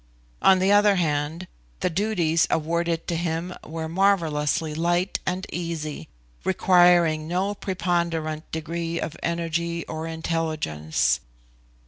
[0.41, 1.45] On the other hand,
[1.81, 6.07] the duties awarded to him were marvellously light and easy,
[6.43, 11.19] requiring no preponderant degree of energy or intelligence.